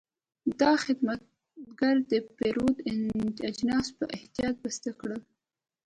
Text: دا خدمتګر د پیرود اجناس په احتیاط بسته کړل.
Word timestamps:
دا 0.59 0.71
خدمتګر 0.83 1.95
د 2.11 2.13
پیرود 2.37 2.77
اجناس 3.49 3.87
په 3.97 4.05
احتیاط 4.17 4.55
بسته 4.63 4.89
کړل. 4.99 5.21